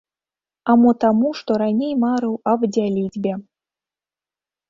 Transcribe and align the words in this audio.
А 0.71 0.75
мо 0.83 0.93
таму, 1.03 1.29
што 1.39 1.57
раней 1.63 1.93
марыў 2.05 2.33
аб 2.51 2.61
дзяліцьбе. 2.73 3.33